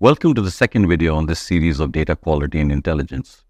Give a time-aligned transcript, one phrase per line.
[0.00, 3.42] Welcome to the second video on this series of data quality and intelligence.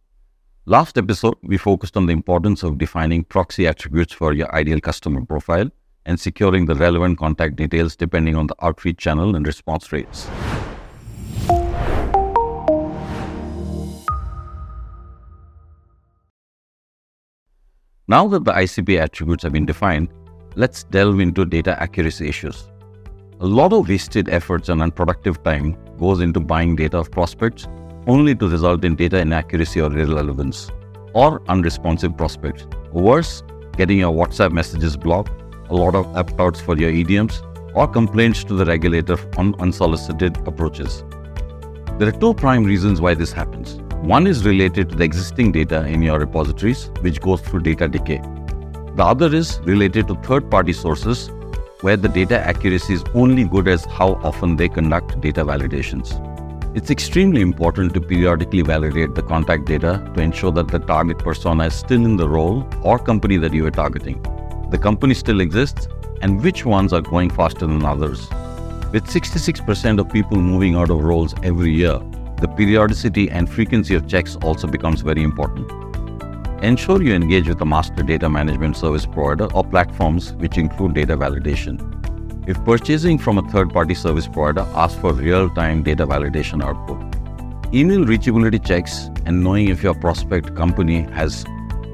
[0.64, 5.23] Last episode, we focused on the importance of defining proxy attributes for your ideal customer
[5.26, 5.69] profile
[6.07, 10.27] and securing the relevant contact details depending on the outreach channel and response rates.
[18.09, 20.09] Now that the ICP attributes have been defined,
[20.57, 22.71] let's delve into data accuracy issues.
[23.41, 27.67] A lot of wasted efforts and unproductive time goes into buying data of prospects
[28.07, 30.71] only to result in data inaccuracy or irrelevance,
[31.13, 32.66] or unresponsive prospects.
[32.92, 33.42] Worse,
[33.77, 35.30] getting your WhatsApp messages blocked,
[35.69, 37.42] a lot of opt-outs for your EDMs,
[37.74, 41.05] or complaints to the regulator on unsolicited approaches.
[41.98, 43.78] There are two prime reasons why this happens.
[44.02, 48.22] One is related to the existing data in your repositories, which goes through data decay.
[48.96, 51.30] The other is related to third party sources,
[51.82, 56.24] where the data accuracy is only good as how often they conduct data validations.
[56.77, 61.67] It's extremely important to periodically validate the contact data to ensure that the target persona
[61.67, 64.20] is still in the role or company that you are targeting.
[64.70, 65.89] The company still exists,
[66.20, 68.28] and which ones are going faster than others.
[68.92, 71.98] With 66% of people moving out of roles every year,
[72.41, 75.88] the periodicity and frequency of checks also becomes very important.
[76.62, 81.17] Ensure you engage with a master data management service provider or platforms which include data
[81.17, 81.78] validation.
[82.48, 86.98] If purchasing from a third party service provider, ask for real time data validation output.
[87.73, 91.45] Email reachability checks and knowing if your prospect company has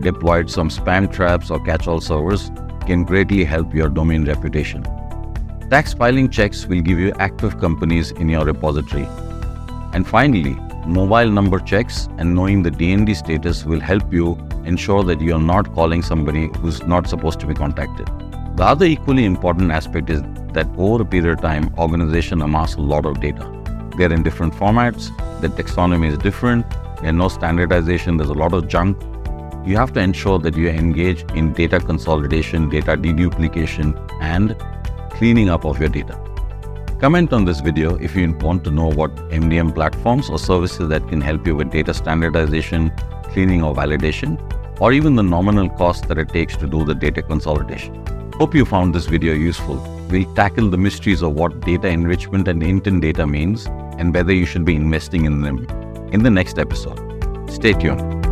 [0.01, 2.51] deployed some spam traps or catch all servers
[2.87, 4.83] can greatly help your domain reputation.
[5.69, 9.07] Tax filing checks will give you active companies in your repository
[9.93, 15.21] and finally, mobile number checks and knowing the DND status will help you ensure that
[15.21, 18.07] you are not calling somebody who's not supposed to be contacted.
[18.57, 22.81] The other equally important aspect is that over a period of time, organization amass a
[22.81, 23.51] lot of data.
[23.97, 25.09] They're in different formats,
[25.41, 26.67] the taxonomy is different,
[27.01, 29.01] there's no standardization, there's a lot of junk.
[29.67, 34.57] You have to ensure that you engage in data consolidation, data deduplication, and
[35.11, 36.19] cleaning up of your data.
[37.01, 41.07] Comment on this video if you want to know what MDM platforms or services that
[41.09, 42.91] can help you with data standardization,
[43.25, 44.39] cleaning or validation,
[44.81, 48.03] or even the nominal cost that it takes to do the data consolidation.
[48.35, 49.77] Hope you found this video useful.
[50.09, 53.67] We'll tackle the mysteries of what data enrichment and intent data means
[53.99, 55.67] and whether you should be investing in them
[56.13, 57.01] in the next episode.
[57.51, 58.24] Stay tuned.